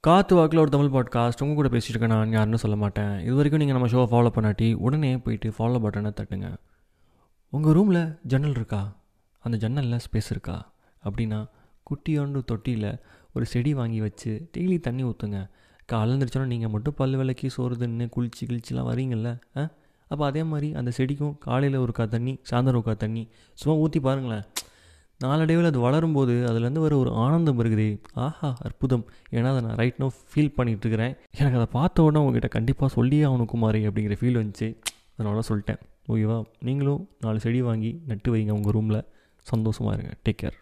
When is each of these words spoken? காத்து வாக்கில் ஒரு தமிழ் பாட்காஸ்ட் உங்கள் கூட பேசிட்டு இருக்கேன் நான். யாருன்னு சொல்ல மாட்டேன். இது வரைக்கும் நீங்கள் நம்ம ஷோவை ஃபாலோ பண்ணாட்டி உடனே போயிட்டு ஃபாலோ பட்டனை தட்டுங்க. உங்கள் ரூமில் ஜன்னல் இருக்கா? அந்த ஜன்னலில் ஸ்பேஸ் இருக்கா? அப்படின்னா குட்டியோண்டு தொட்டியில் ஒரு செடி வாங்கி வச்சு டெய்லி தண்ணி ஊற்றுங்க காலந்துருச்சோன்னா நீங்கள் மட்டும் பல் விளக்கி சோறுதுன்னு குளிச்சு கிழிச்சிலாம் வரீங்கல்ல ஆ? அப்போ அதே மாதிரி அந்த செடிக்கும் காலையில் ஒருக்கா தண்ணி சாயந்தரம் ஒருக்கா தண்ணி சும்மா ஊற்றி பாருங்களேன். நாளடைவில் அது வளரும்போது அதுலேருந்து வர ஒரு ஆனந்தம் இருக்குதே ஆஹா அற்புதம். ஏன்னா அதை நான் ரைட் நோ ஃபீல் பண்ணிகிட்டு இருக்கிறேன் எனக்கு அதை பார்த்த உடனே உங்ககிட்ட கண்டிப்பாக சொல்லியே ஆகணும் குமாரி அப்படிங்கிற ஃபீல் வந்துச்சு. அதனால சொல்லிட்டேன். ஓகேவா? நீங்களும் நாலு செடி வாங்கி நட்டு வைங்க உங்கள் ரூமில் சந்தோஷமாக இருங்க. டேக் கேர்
காத்து 0.00 0.34
வாக்கில் 0.34 0.58
ஒரு 0.58 0.70
தமிழ் 0.70 0.92
பாட்காஸ்ட் 0.92 1.42
உங்கள் 1.42 1.54
கூட 1.54 1.68
பேசிட்டு 1.68 1.88
இருக்கேன் 1.88 2.08
நான். 2.08 2.32
யாருன்னு 2.32 2.58
சொல்ல 2.58 2.76
மாட்டேன். 2.76 3.20
இது 3.20 3.34
வரைக்கும் 3.34 3.62
நீங்கள் 3.62 3.80
நம்ம 3.80 3.88
ஷோவை 3.88 4.08
ஃபாலோ 4.08 4.30
பண்ணாட்டி 4.36 4.74
உடனே 4.74 5.18
போயிட்டு 5.18 5.48
ஃபாலோ 5.50 5.80
பட்டனை 5.80 6.10
தட்டுங்க. 6.20 6.48
உங்கள் 7.52 7.72
ரூமில் 7.72 8.18
ஜன்னல் 8.22 8.50
இருக்கா? 8.50 8.96
அந்த 9.38 9.56
ஜன்னலில் 9.56 9.98
ஸ்பேஸ் 9.98 10.30
இருக்கா? 10.30 10.72
அப்படின்னா 11.04 11.48
குட்டியோண்டு 11.86 12.44
தொட்டியில் 12.44 12.98
ஒரு 13.32 13.46
செடி 13.46 13.74
வாங்கி 13.74 14.00
வச்சு 14.00 14.50
டெய்லி 14.56 14.80
தண்ணி 14.80 15.04
ஊற்றுங்க 15.04 15.38
காலந்துருச்சோன்னா 15.92 16.44
நீங்கள் 16.44 16.70
மட்டும் 16.70 16.94
பல் 16.96 17.16
விளக்கி 17.16 17.50
சோறுதுன்னு 17.56 18.08
குளிச்சு 18.16 18.46
கிழிச்சிலாம் 18.46 18.88
வரீங்கல்ல 18.90 19.38
ஆ? 19.56 19.68
அப்போ 20.08 20.26
அதே 20.26 20.42
மாதிரி 20.42 20.74
அந்த 20.74 20.90
செடிக்கும் 20.96 21.38
காலையில் 21.38 21.80
ஒருக்கா 21.80 22.08
தண்ணி 22.08 22.38
சாயந்தரம் 22.50 22.82
ஒருக்கா 22.82 22.96
தண்ணி 22.96 23.28
சும்மா 23.52 23.78
ஊற்றி 23.78 24.00
பாருங்களேன். 24.00 24.44
நாளடைவில் 25.20 25.64
அது 25.64 25.80
வளரும்போது 25.80 26.34
அதுலேருந்து 26.50 26.82
வர 26.84 26.96
ஒரு 26.96 27.10
ஆனந்தம் 27.12 27.60
இருக்குதே 27.60 28.00
ஆஹா 28.12 28.56
அற்புதம். 28.60 29.04
ஏன்னா 29.30 29.50
அதை 29.50 29.60
நான் 29.60 29.76
ரைட் 29.76 29.98
நோ 29.98 30.06
ஃபீல் 30.06 30.54
பண்ணிகிட்டு 30.56 30.86
இருக்கிறேன் 30.86 31.14
எனக்கு 31.38 31.58
அதை 31.58 31.66
பார்த்த 31.72 32.02
உடனே 32.02 32.18
உங்ககிட்ட 32.20 32.48
கண்டிப்பாக 32.48 32.92
சொல்லியே 32.92 33.24
ஆகணும் 33.24 33.44
குமாரி 33.44 33.86
அப்படிங்கிற 33.86 34.16
ஃபீல் 34.20 34.40
வந்துச்சு. 34.42 34.68
அதனால 35.16 35.40
சொல்லிட்டேன். 35.48 35.80
ஓகேவா? 36.08 36.44
நீங்களும் 36.60 37.08
நாலு 37.20 37.40
செடி 37.40 37.62
வாங்கி 37.62 38.02
நட்டு 38.06 38.36
வைங்க 38.36 38.50
உங்கள் 38.50 38.72
ரூமில் 38.72 39.04
சந்தோஷமாக 39.40 39.96
இருங்க. 39.96 40.14
டேக் 40.24 40.40
கேர் 40.42 40.58